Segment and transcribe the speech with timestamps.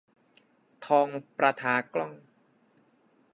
[0.85, 1.07] ทอง
[1.37, 2.13] ประทากล้อง